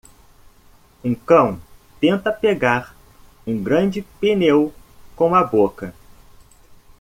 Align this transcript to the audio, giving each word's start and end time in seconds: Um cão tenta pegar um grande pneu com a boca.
Um 1.03 1.13
cão 1.13 1.61
tenta 1.99 2.33
pegar 2.33 2.95
um 3.45 3.61
grande 3.61 4.01
pneu 4.19 4.73
com 5.15 5.35
a 5.35 5.43
boca. 5.43 5.93